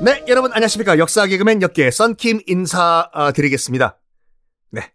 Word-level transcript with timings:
네, 0.00 0.22
여러분 0.28 0.52
안녕하십니까. 0.52 0.98
역사 0.98 1.26
개그맨 1.26 1.62
역계 1.62 1.90
썬킴 1.90 2.40
인사드리겠습니다. 2.46 3.98
네. 4.70 4.92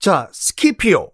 자, 0.00 0.28
스키피오 0.32 1.10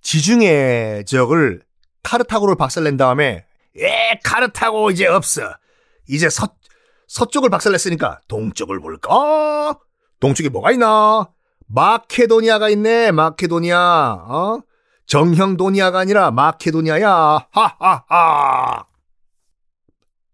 지중해 0.00 1.04
지역을 1.06 1.62
카르타고를 2.02 2.56
박살낸 2.56 2.96
다음에 2.96 3.44
예, 3.76 4.20
카르타고 4.22 4.90
이제 4.90 5.06
없어. 5.06 5.42
이제 6.08 6.30
서 6.30 6.48
서쪽을 7.08 7.50
박살냈으니까 7.50 8.20
동쪽을 8.28 8.80
볼까? 8.80 9.78
동쪽에 10.20 10.48
뭐가 10.48 10.70
있나? 10.72 11.28
마케도니아가 11.66 12.68
있네. 12.70 13.10
마케도니아. 13.10 14.24
어? 14.28 14.60
정형도니아가 15.06 15.98
아니라 15.98 16.30
마케도니아야. 16.30 17.48
하하하. 17.50 18.86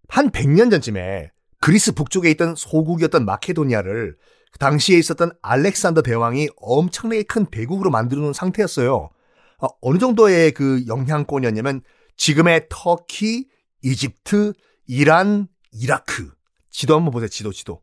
한 0.09 0.31
100년 0.31 0.71
전쯤에 0.71 1.31
그리스 1.61 1.93
북쪽에 1.93 2.31
있던 2.31 2.55
소국이었던 2.57 3.25
마케도니아를 3.25 4.17
그 4.53 4.59
당시에 4.59 4.99
있었던 4.99 5.33
알렉산더 5.43 6.03
대왕이 6.03 6.49
엄청나게 6.57 7.23
큰 7.25 7.47
대국으로 7.47 7.91
만들어 7.91 8.23
놓은 8.23 8.33
상태였어요. 8.33 9.11
어, 9.59 9.69
어느 9.81 9.99
정도의 9.99 10.53
그 10.53 10.85
영향권이었냐면 10.89 11.83
지금의 12.17 12.67
터키, 12.69 13.49
이집트, 13.83 14.55
이란, 14.87 15.49
이라크. 15.73 16.33
지도 16.71 16.97
한번 16.97 17.13
보세요. 17.13 17.29
지도, 17.29 17.53
지도. 17.53 17.83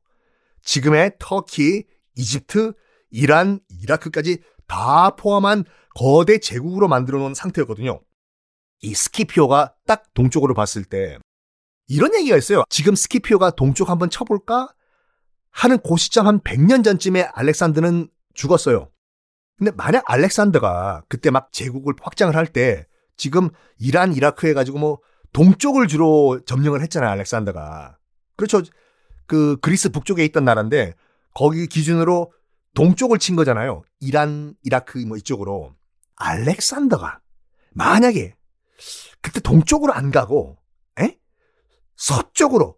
지금의 0.63 1.13
터키, 1.19 1.85
이집트, 2.15 2.73
이란, 3.11 3.59
이라크까지 3.69 4.41
다 4.67 5.15
포함한 5.15 5.63
거대 5.95 6.39
제국으로 6.39 6.87
만들어 6.87 7.19
놓은 7.19 7.33
상태였거든요. 7.33 8.01
이 8.81 8.93
스키피오가 8.93 9.73
딱 9.85 10.13
동쪽으로 10.13 10.53
봤을 10.53 10.83
때 10.83 11.17
이런 11.87 12.13
얘기가 12.15 12.37
있어요. 12.37 12.63
지금 12.69 12.95
스키피오가 12.95 13.51
동쪽 13.51 13.89
한번 13.89 14.09
쳐볼까? 14.09 14.73
하는 15.51 15.77
그 15.79 15.97
시점 15.97 16.27
한 16.27 16.39
100년 16.41 16.83
전쯤에 16.83 17.23
알렉산더는 17.33 18.09
죽었어요. 18.33 18.91
근데 19.57 19.71
만약 19.75 20.03
알렉산더가 20.05 21.03
그때 21.09 21.31
막 21.31 21.51
제국을 21.51 21.95
확장을 22.01 22.35
할 22.35 22.47
때 22.47 22.85
지금 23.15 23.49
이란, 23.79 24.13
이라크 24.13 24.47
해가지고 24.47 24.77
뭐 24.77 24.99
동쪽을 25.33 25.87
주로 25.87 26.39
점령을 26.45 26.81
했잖아요, 26.83 27.09
알렉산더가. 27.09 27.97
그렇죠. 28.35 28.61
그 29.25 29.57
그리스 29.61 29.89
북쪽에 29.89 30.23
있던 30.25 30.45
나라인데 30.45 30.93
거기 31.33 31.65
기준으로 31.67 32.31
동쪽을 32.75 33.17
친 33.17 33.35
거잖아요. 33.35 33.83
이란, 33.99 34.53
이라크 34.63 34.99
뭐 34.99 35.17
이쪽으로. 35.17 35.73
알렉산더가 36.15 37.19
만약에 37.73 38.35
그때 39.21 39.39
동쪽으로 39.39 39.93
안 39.93 40.11
가고 40.11 40.57
에? 40.59 40.66
서쪽으로 41.97 42.77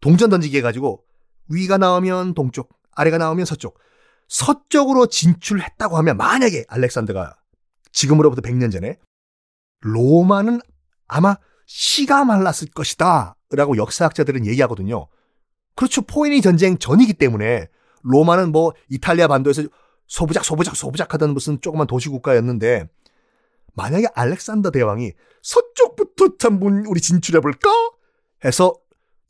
동전 0.00 0.30
던지기 0.30 0.58
해가지고 0.58 1.02
위가 1.48 1.78
나오면 1.78 2.34
동쪽, 2.34 2.68
아래가 2.92 3.18
나오면 3.18 3.46
서쪽. 3.46 3.78
서쪽으로 4.28 5.06
진출했다고 5.06 5.96
하면 5.98 6.16
만약에 6.16 6.64
알렉산더가 6.68 7.36
지금으로부터 7.92 8.42
100년 8.42 8.72
전에 8.72 8.98
로마는 9.80 10.60
아마 11.06 11.36
씨가 11.66 12.24
말랐을 12.24 12.70
것이다. 12.74 13.36
라고 13.50 13.76
역사학자들은 13.76 14.44
얘기하거든요. 14.46 15.06
그렇죠. 15.76 16.02
포에니 16.02 16.40
전쟁 16.42 16.78
전이기 16.78 17.14
때문에 17.14 17.68
로마는 18.02 18.50
뭐 18.50 18.72
이탈리아 18.88 19.28
반도에서 19.28 19.62
소부작 20.08 20.44
소부작 20.44 20.74
소부작 20.74 21.14
하던 21.14 21.32
무슨 21.32 21.60
조그만 21.60 21.86
도시국가였는데 21.86 22.88
만약에 23.74 24.06
알렉산더 24.14 24.70
대왕이 24.72 25.12
서쪽부터 25.42 26.48
한번 26.48 26.86
우리 26.86 27.00
진출해볼까? 27.00 27.70
해서 28.46 28.74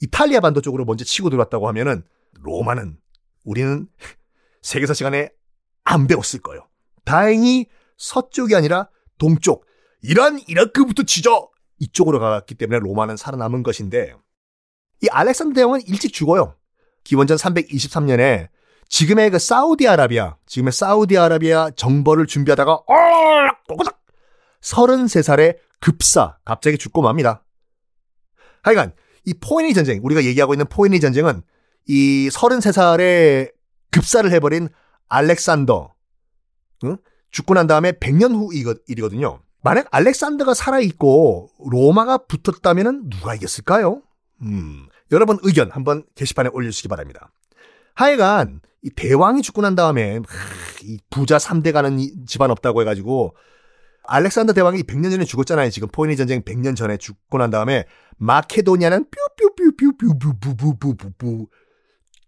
이탈리아 0.01 0.41
반도 0.41 0.61
쪽으로 0.61 0.85
먼저 0.85 1.05
치고 1.05 1.31
들어왔다고 1.31 1.69
하면은 1.69 2.05
로마는 2.41 2.99
우리는 3.45 3.89
세계사 4.63 4.95
시간에 4.95 5.31
안 5.85 6.07
배웠을 6.07 6.41
거예요. 6.41 6.69
다행히 7.05 7.67
서쪽이 7.97 8.55
아니라 8.55 8.91
동쪽, 9.19 9.65
이란, 10.03 10.41
이라크부터 10.47 11.05
치자! 11.05 11.31
이쪽으로 11.79 12.19
갔기 12.19 12.55
때문에 12.55 12.81
로마는 12.81 13.17
살아남은 13.17 13.63
것인데, 13.63 14.15
이 15.03 15.09
알렉산더 15.09 15.55
대왕은 15.55 15.83
일찍 15.87 16.13
죽어요. 16.13 16.57
기원전 17.05 17.37
323년에 17.37 18.49
지금의 18.89 19.31
그 19.31 19.39
사우디아라비아, 19.39 20.37
지금의 20.47 20.73
사우디아라비아 20.73 21.71
정벌을 21.77 22.27
준비하다가, 22.27 22.73
어, 22.73 22.85
꼬꼬닥! 23.69 24.01
33살에 24.61 25.59
급사, 25.81 26.39
갑자기 26.45 26.79
죽고 26.79 27.03
맙니다. 27.03 27.45
하여간, 28.63 28.95
이 29.27 29.35
포에니 29.35 29.75
전쟁, 29.75 30.01
우리가 30.03 30.25
얘기하고 30.25 30.55
있는 30.55 30.67
포에니 30.67 31.01
전쟁은 31.01 31.43
이 31.87 32.29
33살에 32.33 33.53
급사를 33.91 34.31
해버린 34.33 34.69
알렉산더, 35.09 35.95
응? 36.85 36.97
죽고 37.31 37.55
난 37.55 37.67
다음에 37.67 37.93
100년 37.93 38.33
후 38.35 38.51
일이거든요. 38.87 39.41
만약 39.63 39.89
알렉산더가 39.91 40.55
살아있고 40.55 41.51
로마가 41.71 42.19
붙었다면 42.19 43.11
누가 43.11 43.35
이겼을까요? 43.35 44.01
음, 44.43 44.87
여러분 45.11 45.39
의견 45.43 45.71
한번 45.71 46.05
게시판에 46.15 46.51
올려주시기 46.53 46.89
바랍니다. 46.89 47.33
하여간 47.95 48.61
이 48.83 48.91
대왕이 48.91 49.43
죽고 49.43 49.63
난 49.63 49.75
다음에 49.75 50.21
이 50.85 50.99
부자 51.11 51.39
3대 51.39 51.73
가는 51.73 51.99
집안 52.27 52.51
없다고 52.51 52.81
해가지고 52.83 53.35
알렉산더 54.09 54.53
대왕이 54.53 54.83
100년 54.83 55.11
전에 55.11 55.25
죽었잖아요. 55.25 55.71
지금 55.71 55.89
포에니 55.89 56.17
전쟁 56.17 56.43
100년 56.43 56.77
전에 56.77 56.97
죽고 56.97 57.39
난 57.39 57.51
다음에 57.51 57.85
마케도니아는 58.19 59.07
뾰뾰뾰뾰뾰뾰뾰뾰뾰뾰 59.11 61.47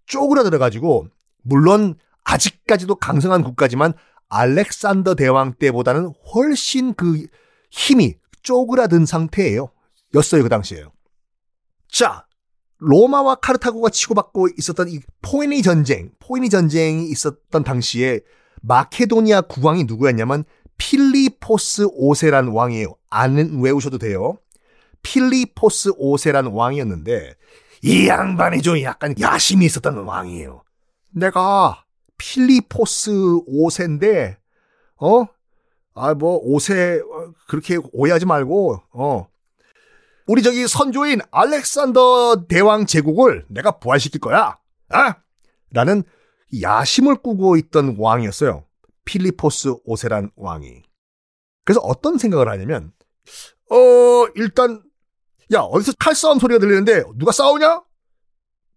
쪼그라들어 0.06 0.58
가지고 0.58 1.08
물론 1.42 1.94
아직까지도 2.24 2.96
강성한 2.96 3.42
국가지만 3.42 3.92
알렉산더 4.28 5.14
대왕 5.14 5.54
때보다는 5.54 6.12
훨씬 6.34 6.94
그 6.94 7.26
힘이 7.70 8.16
쪼그라든 8.42 9.06
상태예요. 9.06 9.70
였어요 10.14 10.42
그 10.42 10.48
당시에요. 10.48 10.92
자 11.90 12.26
로마와 12.78 13.36
카르타고가 13.36 13.90
치고받고 13.90 14.48
있었던 14.58 14.88
이 14.88 15.00
포에니 15.22 15.62
전쟁, 15.62 16.12
포에니 16.20 16.48
전쟁이 16.48 17.08
있었던 17.10 17.64
당시에 17.64 18.20
마케도니아 18.62 19.42
국왕이 19.42 19.84
누구였냐면 19.84 20.44
필리포스 20.78 21.88
5세란 21.88 22.54
왕이에요. 22.54 22.94
안 23.10 23.60
외우셔도 23.60 23.98
돼요. 23.98 24.38
필리포스 25.02 25.92
5세란 25.92 26.54
왕이었는데 26.54 27.34
이 27.82 28.08
양반이 28.08 28.62
좀 28.62 28.80
약간 28.82 29.14
야심이 29.20 29.64
있었던 29.66 29.98
왕이에요. 30.04 30.62
내가 31.10 31.84
필리포스 32.16 33.10
5세인데 33.12 34.36
어? 35.00 35.26
아 35.94 36.14
뭐 36.14 36.40
5세 36.44 37.02
그렇게 37.48 37.76
오해하지 37.92 38.24
말고 38.26 38.82
어. 38.92 39.26
우리 40.26 40.42
저기 40.42 40.68
선조인 40.68 41.20
알렉산더 41.30 42.46
대왕 42.48 42.86
제국을 42.86 43.46
내가 43.48 43.78
부활시킬 43.78 44.20
거야. 44.20 44.58
아? 44.90 45.14
라는 45.72 46.02
야심을 46.60 47.16
꾸고 47.16 47.56
있던 47.56 47.96
왕이었어요. 47.98 48.64
필리포스 49.08 49.84
5세란 49.86 50.30
왕이. 50.36 50.82
그래서 51.64 51.80
어떤 51.80 52.18
생각을 52.18 52.46
하냐면 52.50 52.92
어 53.70 54.26
일단 54.34 54.82
야 55.54 55.60
어디서 55.60 55.94
칼싸움 55.98 56.38
소리가 56.38 56.60
들리는데 56.60 57.04
누가 57.16 57.32
싸우냐? 57.32 57.82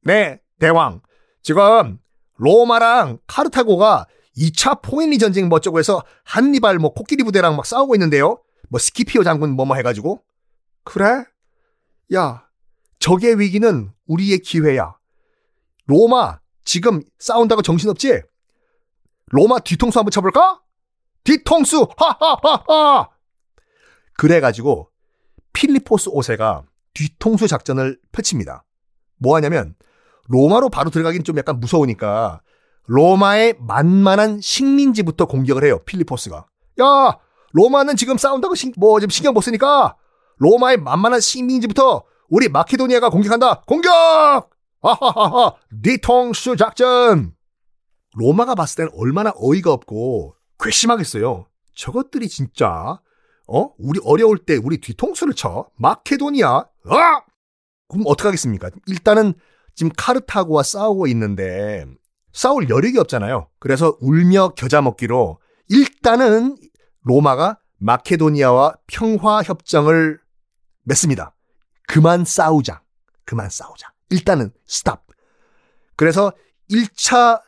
네 0.05 0.39
대왕 0.57 1.01
지금 1.43 1.99
로마랑 2.37 3.19
카르타고가 3.27 4.07
2차 4.37 4.81
포에니 4.81 5.17
전쟁 5.17 5.49
뭐 5.49 5.57
어쩌고 5.57 5.79
해서 5.79 6.01
한니발 6.23 6.79
뭐 6.79 6.93
코끼리 6.93 7.23
부대랑 7.23 7.57
막 7.57 7.65
싸우고 7.65 7.95
있는데요. 7.95 8.41
뭐 8.69 8.79
스키피오 8.79 9.23
장군 9.23 9.51
뭐뭐 9.51 9.75
해가지고 9.75 10.23
그래? 10.85 11.25
야 12.13 12.47
적의 12.99 13.37
위기는 13.37 13.91
우리의 14.07 14.39
기회야. 14.39 14.95
로마 15.87 16.39
지금 16.63 17.01
싸운다고 17.19 17.63
정신없지? 17.63 18.21
로마 19.31 19.59
뒤통수 19.59 19.97
한번 19.97 20.11
쳐볼까? 20.11 20.61
뒤통수! 21.23 21.87
하하하하! 21.97 23.09
그래가지고 24.17 24.89
필리포스 25.53 26.09
5세가 26.11 26.63
뒤통수 26.93 27.47
작전을 27.47 27.99
펼칩니다. 28.11 28.65
뭐 29.17 29.35
하냐면 29.35 29.75
로마로 30.27 30.69
바로 30.69 30.89
들어가긴 30.89 31.23
좀 31.23 31.37
약간 31.37 31.59
무서우니까 31.59 32.41
로마의 32.85 33.55
만만한 33.59 34.41
식민지부터 34.41 35.25
공격을 35.25 35.63
해요. 35.63 35.79
필리포스가. 35.85 36.45
야, 36.81 37.19
로마는 37.53 37.95
지금 37.95 38.17
싸운다고 38.17 38.55
신, 38.55 38.73
뭐 38.77 38.99
지금 38.99 39.09
신경 39.09 39.33
못 39.33 39.41
쓰니까 39.41 39.95
로마의 40.37 40.77
만만한 40.77 41.19
식민지부터 41.19 42.03
우리 42.29 42.49
마케도니아가 42.49 43.09
공격한다. 43.09 43.61
공격! 43.61 43.91
하하하하. 44.81 45.55
뒤통수 45.83 46.57
작전. 46.57 47.33
로마가 48.15 48.55
봤을 48.55 48.77
때는 48.77 48.91
얼마나 48.95 49.31
어이가 49.35 49.71
없고 49.71 50.35
괘씸하겠어요. 50.59 51.47
저것들이 51.75 52.27
진짜 52.27 52.99
어? 53.47 53.73
우리 53.77 53.99
어려울 54.03 54.37
때 54.37 54.55
우리 54.55 54.77
뒤통수를 54.79 55.33
쳐. 55.33 55.69
마케도니아. 55.75 56.65
아! 56.89 57.21
그럼 57.87 58.03
어떡하겠습니까? 58.05 58.69
일단은 58.87 59.33
지금 59.75 59.91
카르타고와 59.97 60.63
싸우고 60.63 61.07
있는데 61.07 61.85
싸울 62.33 62.69
여력이 62.69 62.97
없잖아요. 62.99 63.49
그래서 63.59 63.97
울며 63.99 64.49
겨자 64.55 64.81
먹기로 64.81 65.39
일단은 65.69 66.57
로마가 67.03 67.59
마케도니아와 67.77 68.75
평화 68.87 69.41
협정을 69.41 70.19
맺습니다. 70.83 71.35
그만 71.87 72.23
싸우자. 72.23 72.81
그만 73.25 73.49
싸우자. 73.49 73.91
일단은 74.09 74.51
스탑. 74.65 75.05
그래서 75.95 76.31
1차 76.69 77.41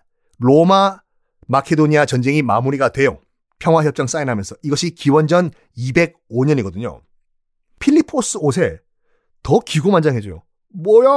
로마 0.43 0.99
마케도니아 1.47 2.05
전쟁이 2.05 2.41
마무리가 2.41 2.89
돼요. 2.89 3.19
평화협정 3.59 4.07
사인하면서 4.07 4.57
이것이 4.61 4.93
기원전 4.93 5.51
205년이거든요. 5.77 6.99
필리포스 7.79 8.39
5세 8.39 8.79
더 9.41 9.59
기고만장해져요. 9.59 10.43
뭐야? 10.73 11.09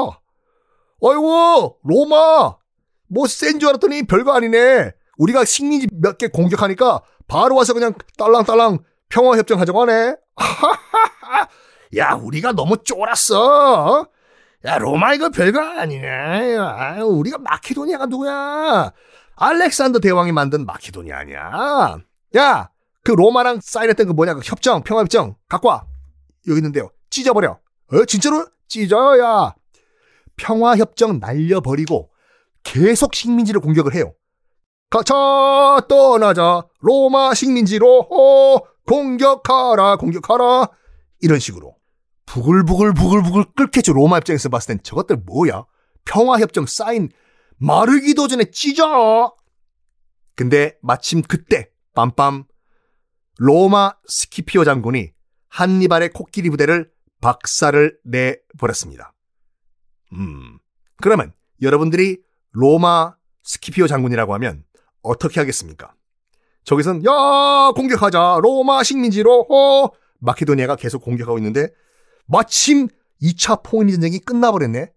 아이고 1.03 1.79
로마 1.83 2.57
뭐 3.09 3.27
센 3.27 3.59
줄 3.59 3.69
알았더니 3.71 4.05
별거 4.07 4.33
아니네. 4.33 4.93
우리가 5.19 5.45
식민지 5.45 5.89
몇 5.93 6.19
개 6.19 6.29
공격하니까 6.29 7.03
바로 7.27 7.57
와서 7.57 7.73
그냥 7.75 7.95
딸랑딸랑 8.19 8.79
평화협정 9.09 9.61
하자고 9.61 9.81
하네. 9.83 10.17
야 11.97 12.13
우리가 12.15 12.53
너무 12.53 12.77
쫄았어. 12.83 14.09
야 14.65 14.79
로마 14.79 15.15
이거 15.15 15.31
별거 15.31 15.61
아니네. 15.61 16.57
아유, 16.59 17.05
우리가 17.05 17.39
마케도니아가 17.39 18.07
누구야? 18.07 18.93
알렉산더 19.37 20.01
대왕이 20.01 20.33
만든 20.33 20.67
마케도니아 20.67 21.19
아니야. 21.19 21.99
야, 22.37 22.71
그 23.05 23.13
로마랑 23.13 23.61
사인했던 23.63 24.07
그 24.09 24.13
뭐냐, 24.13 24.35
그 24.35 24.41
협정, 24.43 24.83
평화 24.83 25.03
협정, 25.03 25.37
갖고 25.49 25.69
와. 25.69 25.87
여기 26.49 26.59
있는데요. 26.59 26.91
찢어버려. 27.11 27.59
어, 27.93 28.05
진짜로? 28.07 28.47
찢어야. 28.67 29.55
평화 30.37 30.77
협정 30.77 31.19
날려버리고 31.21 32.11
계속 32.63 33.15
식민지를 33.15 33.61
공격을 33.61 33.95
해요. 33.95 34.13
가자, 34.91 35.15
떠나자. 35.89 36.67
로마 36.81 37.35
식민지로, 37.35 38.01
어, 38.11 38.59
공격하라, 38.87 39.97
공격하라. 39.97 40.69
이런 41.21 41.39
식으로. 41.39 41.77
부글부글 42.27 42.93
부글부글 42.95 43.45
끓겠죠. 43.57 43.93
로마 43.93 44.19
입장에서 44.19 44.49
봤을 44.49 44.75
땐 44.75 44.83
저것들 44.83 45.17
뭐야? 45.27 45.65
평화협정 46.05 46.67
사인 46.67 47.11
마르기도 47.59 48.29
전에 48.29 48.51
찢어. 48.51 49.35
근데 50.35 50.77
마침 50.83 51.23
그때 51.23 51.71
빰빰 51.95 52.47
로마 53.39 53.95
스키피오 54.07 54.65
장군이 54.65 55.13
한니발의 55.49 56.11
코끼리 56.11 56.51
부대를 56.51 56.91
박살을 57.21 57.99
내버렸습니다. 58.05 59.13
음, 60.13 60.59
그러면 60.99 61.33
여러분들이 61.63 62.19
로마 62.53 63.15
스키피오 63.43 63.87
장군이라고 63.87 64.35
하면 64.35 64.65
어떻게 65.03 65.41
하겠습니까? 65.41 65.95
저기선 66.65 67.05
야 67.05 67.71
공격하자 67.75 68.41
로마 68.43 68.83
식민지로 68.83 69.47
어 69.49 69.91
마케도니아가 70.19 70.77
계속 70.77 71.03
공격하고 71.03 71.39
있는데 71.39 71.69
마침 72.27 72.89
2차 73.23 73.63
포니 73.63 73.93
전쟁이 73.93 74.19
끝나버렸네. 74.19 74.93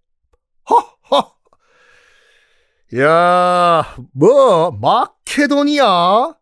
허허. 0.70 0.99
야, 2.98 3.96
뭐 4.14 4.72
마케도니아? 4.72 6.34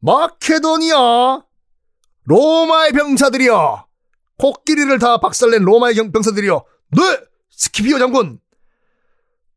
마케도니아? 0.00 1.42
로마의 2.24 2.92
병사들이여. 2.92 3.86
코끼리를 4.38 4.98
다 4.98 5.18
박살낸 5.18 5.62
로마의 5.62 5.94
병사들이여. 6.12 6.64
네 6.96 7.02
스키피오 7.50 7.98
장군. 7.98 8.38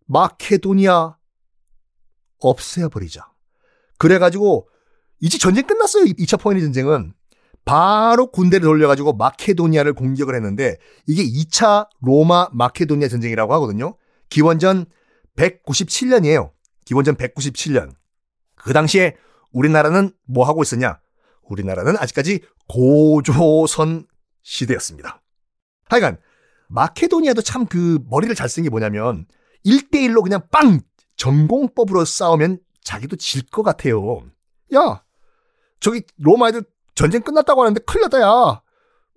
마케도니아 0.06 1.18
없애버리자. 2.40 3.28
그래가지고 3.98 4.70
이제 5.20 5.38
전쟁 5.38 5.68
끝났어요 5.68 6.06
2차 6.06 6.40
포니 6.40 6.62
전쟁은. 6.62 7.14
바로 7.66 8.32
군대를 8.32 8.66
돌려가지고 8.66 9.14
마케도니아를 9.14 9.94
공격을 9.94 10.34
했는데 10.36 10.78
이게 11.06 11.24
2차 11.24 11.90
로마 12.00 12.48
마케도니아 12.54 13.10
전쟁이라고 13.10 13.54
하거든요. 13.56 13.98
기원전 14.30 14.86
197년이에요. 15.40 16.52
기원전 16.86 17.16
197년. 17.16 17.94
그 18.56 18.74
당시에 18.74 19.16
우리나라는 19.52 20.12
뭐 20.28 20.46
하고 20.46 20.62
있었냐? 20.62 21.00
우리나라는 21.44 21.98
아직까지 21.98 22.42
고조선 22.68 24.06
시대였습니다. 24.44 25.22
하여간 25.88 26.18
마케도니아도 26.68 27.42
참 27.42 27.66
그 27.66 28.00
머리를 28.10 28.34
잘 28.36 28.48
쓴 28.48 28.64
게 28.64 28.70
뭐냐면 28.70 29.26
1대1로 29.66 30.22
그냥 30.24 30.42
빵! 30.52 30.82
전공법으로 31.16 32.06
싸우면 32.06 32.60
자기도 32.84 33.16
질 33.18 33.50
것 33.50 33.64
같아요. 33.64 34.22
야, 34.76 35.04
저기 35.80 36.04
로마 36.18 36.50
애들 36.50 36.64
전쟁 36.96 37.22
끝났다고 37.22 37.62
하는데 37.62 37.80
큰일 37.86 38.04
났다, 38.04 38.22
야. 38.22 38.62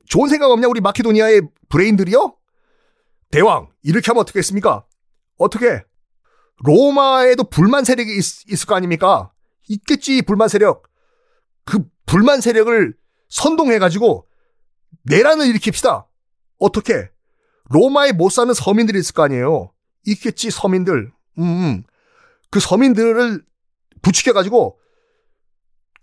좋은 0.08 0.28
생각 0.28 0.50
없냐, 0.50 0.66
우리 0.68 0.80
마케도니아의 0.80 1.42
브레인들이요? 1.68 2.36
대왕, 3.30 3.68
이렇게 3.82 4.06
하면 4.08 4.20
어떻게 4.22 4.38
했습니까? 4.40 4.84
어떻게? 5.38 5.84
로마에도 6.62 7.44
불만 7.44 7.84
세력이 7.84 8.16
있, 8.16 8.52
있을 8.52 8.66
거 8.66 8.74
아닙니까? 8.74 9.32
있겠지, 9.68 10.22
불만 10.22 10.48
세력. 10.48 10.84
그 11.64 11.84
불만 12.06 12.40
세력을 12.40 12.94
선동해가지고 13.28 14.26
내란을 15.04 15.46
일으킵시다. 15.46 16.06
어떻게? 16.58 17.10
로마에 17.70 18.12
못 18.12 18.30
사는 18.30 18.52
서민들이 18.52 18.98
있을 18.98 19.14
거 19.14 19.22
아니에요. 19.24 19.72
있겠지, 20.06 20.50
서민들. 20.50 21.12
음, 21.38 21.42
음. 21.42 21.84
그 22.50 22.60
서민들을 22.60 23.44
부추겨가지고 24.02 24.78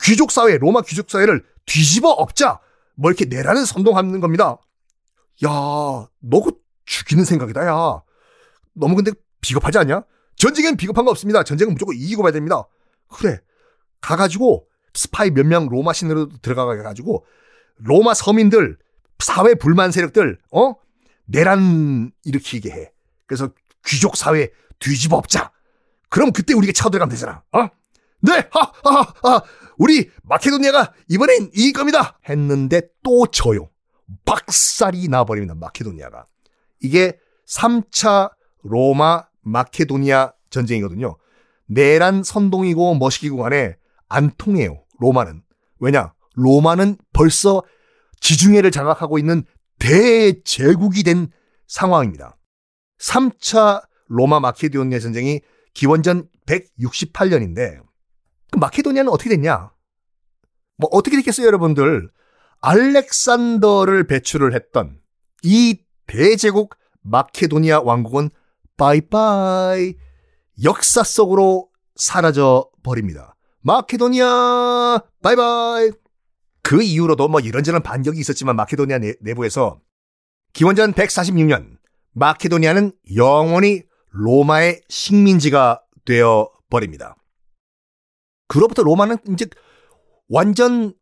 귀족사회, 0.01 0.57
로마 0.57 0.81
귀족사회를 0.81 1.45
뒤집어 1.65 2.09
엎자. 2.09 2.59
뭐 2.95 3.11
이렇게 3.11 3.25
내란을 3.25 3.65
선동하는 3.65 4.19
겁니다. 4.19 4.57
야, 5.45 5.49
너그 6.19 6.51
죽이는 6.85 7.23
생각이다, 7.23 7.65
야. 7.65 8.01
너무 8.73 8.95
근데 8.95 9.11
비겁하지 9.41 9.77
않냐? 9.77 10.03
전쟁엔 10.39 10.77
비겁한 10.77 11.05
거 11.05 11.11
없습니다. 11.11 11.43
전쟁은 11.43 11.73
무조건 11.73 11.95
이기고 11.95 12.23
봐야 12.23 12.31
됩니다. 12.31 12.63
그래. 13.09 13.39
가가지고 14.01 14.67
스파이 14.93 15.29
몇 15.31 15.45
명 15.45 15.67
로마 15.67 15.93
신으로 15.93 16.29
들어가가지고 16.41 17.25
로마 17.77 18.13
서민들, 18.13 18.77
사회 19.19 19.53
불만 19.53 19.91
세력들, 19.91 20.39
어? 20.51 20.73
내란 21.25 22.11
일으키게 22.23 22.71
해. 22.71 22.91
그래서 23.27 23.51
귀족 23.85 24.17
사회 24.17 24.49
뒤집어 24.79 25.17
엎자. 25.17 25.51
그럼 26.09 26.31
그때 26.31 26.53
우리가 26.53 26.73
쳐들어가면 26.73 27.11
되잖아. 27.11 27.43
어? 27.51 27.67
네, 28.21 28.49
하, 28.51 28.71
하, 28.83 29.13
하, 29.23 29.41
우리 29.77 30.09
마케도니아가 30.23 30.93
이번엔 31.09 31.51
이길 31.53 31.73
겁니다. 31.73 32.17
했는데 32.27 32.81
또 33.03 33.27
져요. 33.27 33.69
박살이 34.25 35.07
나버립니다. 35.07 35.53
마케도니아가. 35.55 36.25
이게 36.81 37.17
3차 37.47 38.31
로마 38.63 39.28
마케도니아 39.41 40.33
전쟁이거든요. 40.49 41.17
내란 41.67 42.23
선동이고 42.23 42.95
머시기고 42.95 43.37
간에 43.37 43.75
안 44.07 44.31
통해요. 44.37 44.83
로마는. 44.99 45.43
왜냐? 45.79 46.13
로마는 46.33 46.97
벌써 47.13 47.63
지중해를 48.21 48.71
장악하고 48.71 49.17
있는 49.17 49.43
대제국이 49.77 51.03
된 51.03 51.31
상황입니다. 51.67 52.37
3차 52.99 53.83
로마 54.07 54.39
마케도니아 54.39 54.99
전쟁이 54.99 55.41
기원전 55.73 56.27
168년인데 56.47 57.79
그 58.51 58.57
마케도니아는 58.57 59.11
어떻게 59.11 59.29
됐냐? 59.29 59.71
뭐 60.77 60.89
어떻게 60.91 61.17
됐겠어요, 61.17 61.45
여러분들? 61.47 62.09
알렉산더를 62.61 64.07
배출을 64.07 64.53
했던 64.53 64.99
이 65.43 65.79
대제국 66.07 66.75
마케도니아 67.01 67.81
왕국은 67.81 68.29
바이바이 68.79 69.93
역사 70.63 71.03
속으로 71.03 71.69
사라져 71.95 72.69
버립니다. 72.81 73.35
마케도니아 73.61 75.03
바이바이. 75.21 75.91
그 76.63 76.81
이후로도 76.81 77.27
뭐 77.27 77.41
이런저런 77.41 77.83
반격이 77.83 78.19
있었지만 78.19 78.55
마케도니아 78.55 78.99
내, 78.99 79.15
내부에서 79.19 79.81
기원전 80.53 80.93
146년 80.93 81.77
마케도니아는 82.13 82.93
영원히 83.15 83.83
로마의 84.11 84.81
식민지가 84.87 85.83
되어 86.05 86.49
버립니다. 86.69 87.17
그로부터 88.47 88.83
로마는 88.83 89.17
이제 89.33 89.47
완전 90.29 90.93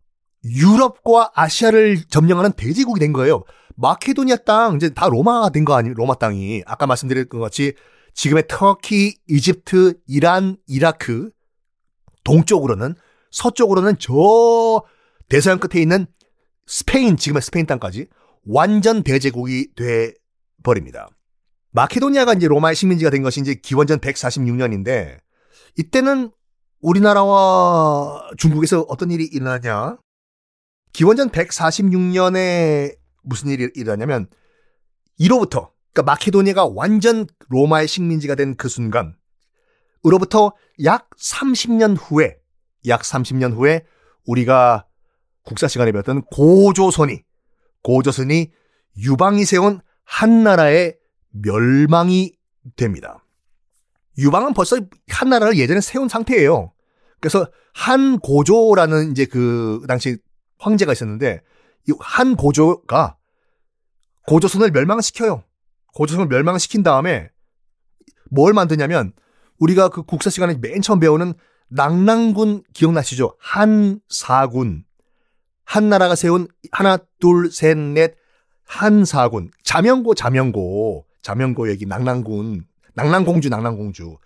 유럽과 0.43 1.31
아시아를 1.35 2.03
점령하는 2.09 2.51
대제국이 2.53 2.99
된 2.99 3.13
거예요. 3.13 3.43
마케도니아 3.75 4.37
땅 4.37 4.75
이제 4.75 4.89
다 4.93 5.07
로마가 5.07 5.49
된 5.49 5.65
거 5.65 5.75
아니에요? 5.75 5.93
로마 5.95 6.15
땅이 6.15 6.63
아까 6.65 6.87
말씀드린 6.87 7.27
것 7.29 7.39
같이 7.39 7.73
지금의 8.13 8.45
터키, 8.47 9.17
이집트, 9.27 9.99
이란, 10.07 10.57
이라크 10.67 11.29
동쪽으로는 12.23 12.95
서쪽으로는 13.31 13.97
저 13.99 14.83
대서양 15.29 15.59
끝에 15.59 15.81
있는 15.81 16.07
스페인 16.65 17.17
지금의 17.17 17.41
스페인 17.41 17.65
땅까지 17.65 18.07
완전 18.47 19.03
대제국이 19.03 19.73
돼 19.75 20.13
버립니다. 20.63 21.07
마케도니아가 21.71 22.33
이제 22.33 22.47
로마의 22.47 22.75
식민지가 22.75 23.11
된 23.11 23.21
것이 23.21 23.39
이제 23.41 23.53
기원전 23.53 23.99
146년인데 23.99 25.19
이때는 25.77 26.31
우리나라와 26.81 28.29
중국에서 28.37 28.81
어떤 28.87 29.11
일이 29.11 29.25
일어나냐? 29.25 29.97
기원전 30.93 31.29
146년에 31.29 32.95
무슨 33.23 33.49
일이 33.49 33.69
일어나냐면 33.75 34.27
이로부터 35.17 35.71
그러니까 35.93 36.11
마케도니아가 36.11 36.67
완전 36.67 37.27
로마의 37.49 37.87
식민지가 37.87 38.35
된 38.35 38.55
그 38.55 38.69
순간 38.69 39.15
으로부터 40.05 40.53
약 40.83 41.09
30년 41.17 41.97
후에 41.99 42.37
약 42.87 43.01
30년 43.01 43.53
후에 43.53 43.83
우리가 44.25 44.85
국사 45.43 45.67
시간에 45.67 45.91
배웠던 45.91 46.21
고조선이 46.31 47.23
고조선이 47.83 48.51
유방이 48.99 49.45
세운 49.45 49.81
한나라의 50.05 50.97
멸망이 51.31 52.33
됩니다. 52.75 53.23
유방은 54.17 54.53
벌써 54.53 54.77
한나라를 55.09 55.57
예전에 55.57 55.81
세운 55.81 56.09
상태예요. 56.09 56.73
그래서 57.19 57.47
한고조라는 57.73 59.11
이제 59.11 59.25
그 59.25 59.83
당시 59.87 60.17
황제가 60.59 60.91
있었는데 60.91 61.41
이 61.89 61.93
한 61.99 62.35
고조가 62.35 63.17
고조선을 64.27 64.71
멸망시켜요. 64.71 65.43
고조선을 65.93 66.27
멸망시킨 66.27 66.83
다음에 66.83 67.29
뭘 68.29 68.53
만드냐면 68.53 69.13
우리가 69.59 69.89
그 69.89 70.03
국사 70.03 70.29
시간에 70.29 70.55
맨 70.55 70.81
처음 70.81 70.99
배우는 70.99 71.33
낭랑군 71.69 72.63
기억나시죠? 72.73 73.35
한사군. 73.39 74.83
한나라가 75.63 76.15
세운 76.15 76.47
하나, 76.71 76.97
둘, 77.19 77.51
셋, 77.51 77.77
넷, 77.77 78.15
한사군. 78.65 79.51
자명고, 79.63 80.13
자명고. 80.13 81.05
자명고 81.21 81.69
얘기, 81.69 81.85
낭랑군. 81.85 82.65
낭랑공주, 82.93 83.49
낭랑공주. 83.49 84.17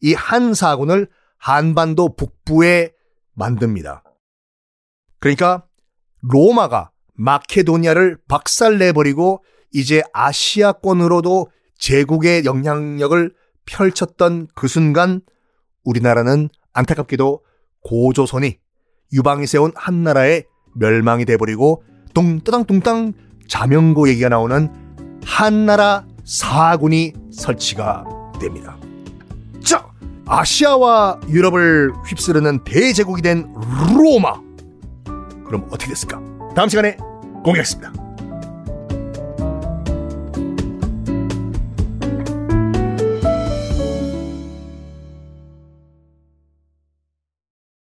이 0.00 0.14
한사군을 0.14 1.08
한반도 1.36 2.14
북부에 2.16 2.92
만듭니다. 3.34 4.02
그러니까 5.20 5.67
로마가 6.22 6.90
마케도니아를 7.14 8.18
박살내버리고 8.28 9.42
이제 9.72 10.02
아시아권으로도 10.12 11.48
제국의 11.78 12.44
영향력을 12.44 13.34
펼쳤던 13.66 14.48
그 14.54 14.68
순간 14.68 15.20
우리나라는 15.84 16.48
안타깝게도 16.72 17.42
고조선이 17.82 18.58
유방이 19.12 19.46
세운 19.46 19.72
한나라의 19.74 20.44
멸망이 20.74 21.24
돼버리고 21.24 21.82
뚱따당뚱땅 22.14 23.12
자명고 23.46 24.08
얘기가 24.08 24.28
나오는 24.28 24.70
한나라 25.24 26.06
사군이 26.24 27.14
설치가 27.32 28.04
됩니다. 28.40 28.78
자, 29.64 29.88
아시아와 30.26 31.20
유럽을 31.28 31.92
휩쓰르는 32.06 32.64
대제국이 32.64 33.22
된 33.22 33.52
로마. 33.96 34.47
그럼 35.48 35.64
어떻게 35.70 35.88
됐을까? 35.88 36.20
다음 36.54 36.68
시간에 36.68 36.96
공개하겠습니다. 37.42 38.07